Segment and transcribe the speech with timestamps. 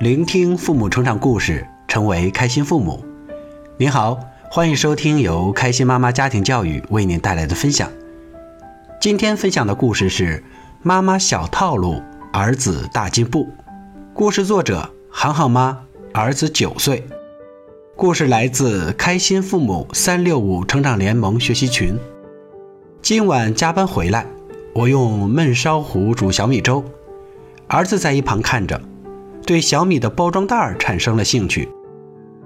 [0.00, 3.04] 聆听父母成长故事，成为开心父母。
[3.76, 4.16] 您好，
[4.48, 7.90] 欢迎收听由开心妈妈家庭教育为您带来的分享。
[9.00, 10.36] 今天分享的故事是
[10.84, 12.00] 《妈妈小套路，
[12.32, 13.44] 儿子大进步》。
[14.14, 15.76] 故事作者：航航妈，
[16.14, 17.04] 儿子九岁。
[17.96, 21.98] 故事来自开心父母三六五成长联盟学习群。
[23.02, 24.24] 今晚加班回来，
[24.74, 26.84] 我用焖烧壶煮小米粥，
[27.66, 28.80] 儿子在一旁看着，
[29.48, 31.66] 对小米的包装袋产生了兴趣。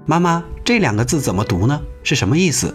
[0.05, 1.81] 妈妈，这两个字怎么读呢？
[2.01, 2.73] 是什么意思？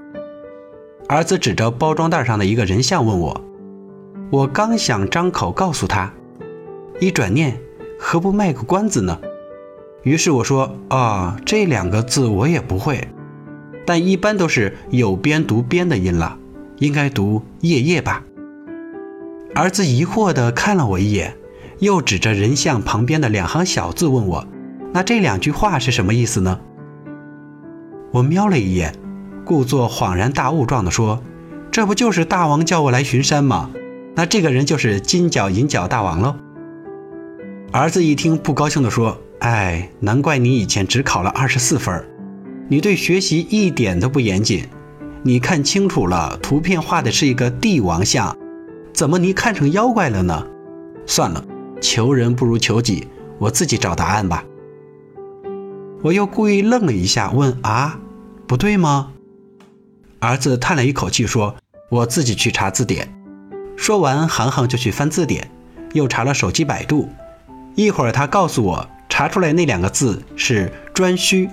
[1.08, 3.40] 儿子指着包装袋上的一个人像问我。
[4.30, 6.12] 我刚想张口告诉他，
[7.00, 7.58] 一转念，
[7.98, 9.18] 何不卖个关子呢？
[10.02, 13.08] 于是我说：“啊，这两个字我也不会，
[13.86, 16.36] 但一般都是有边读边的音了。”
[16.80, 18.22] 应该读夜夜吧。
[19.54, 21.34] 儿子疑惑地看了我一眼，
[21.78, 24.46] 又指着人像旁边的两行小字问我
[24.92, 26.58] ：“那这两句话是什么意思呢？”
[28.12, 28.94] 我瞄了一眼，
[29.44, 31.22] 故作恍然大悟状地说
[31.70, 33.70] ：“这不就是大王叫我来巡山吗？
[34.16, 36.36] 那这个人就是金角银角大王喽。”
[37.70, 42.04] 儿子一听，不高兴地说：“哎，难怪你以前只考了二十四分，
[42.68, 44.64] 你对学习一点都不严谨。”
[45.22, 48.34] 你看清楚了，图片画的是一个帝王像，
[48.94, 50.46] 怎么你看成妖怪了呢？
[51.06, 51.44] 算了，
[51.80, 54.44] 求人不如求己，我自己找答案吧。
[56.02, 57.98] 我又故意愣了一下，问：“啊，
[58.46, 59.12] 不对吗？”
[60.20, 61.56] 儿子叹了一口气说
[61.90, 63.14] ：“我自己去查字典。”
[63.76, 65.50] 说完，航航就去翻字典，
[65.92, 67.08] 又查了手机百度。
[67.74, 71.48] 一会儿，他告诉我，查出来那两个字是“颛顼”，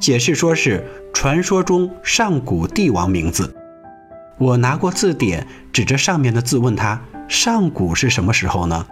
[0.00, 0.84] 解释说是。
[1.14, 3.54] 传说中上古帝王名字，
[4.38, 6.98] 我拿过字典，指着上面的字问他
[7.28, 8.86] ：“上古是什么时候呢？”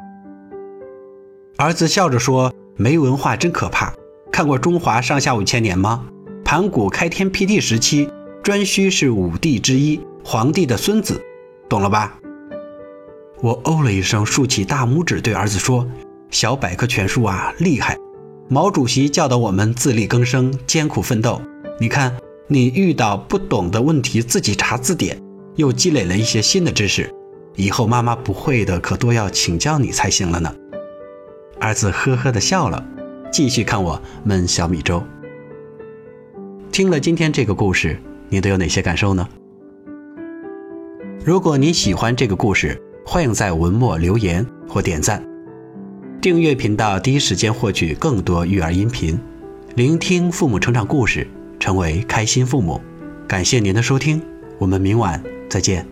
[1.60, 3.92] 儿子笑着说：“没文化真可怕。
[4.32, 6.08] 看过《中华上下五千年》吗？
[6.42, 8.08] 盘古开天辟地时期，
[8.42, 11.22] 颛顼是五帝之一，皇帝的孙子，
[11.68, 12.18] 懂了吧？”
[13.42, 15.86] 我哦了一声，竖起大拇指对儿子说
[16.32, 17.94] ：“小百科全书啊，厉害！
[18.48, 21.42] 毛主席教导我们自力更生，艰苦奋斗。”
[21.78, 22.16] 你看，
[22.46, 25.20] 你遇到不懂的问题，自己查字典，
[25.56, 27.14] 又积累了一些新的知识，
[27.54, 30.50] 以后妈妈不会的可多要请教你才行了呢。
[31.60, 32.82] 儿子呵呵的笑了，
[33.30, 35.02] 继续看我焖小米粥。
[36.72, 38.00] 听了今天这个故事，
[38.30, 39.28] 你都有哪些感受呢？
[41.22, 45.22] 如果你喜欢这个故事，欢迎在文末留言或点赞，
[46.22, 49.20] 订阅频道，第一时间获取更多育儿音频，
[49.74, 51.28] 聆听父母成长故事。
[51.58, 52.80] 成为开心父母，
[53.28, 54.22] 感谢您的收听，
[54.58, 55.86] 我们明晚再见。